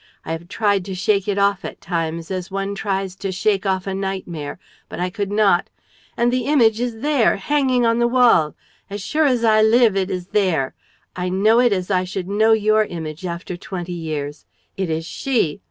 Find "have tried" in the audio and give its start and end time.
0.31-0.83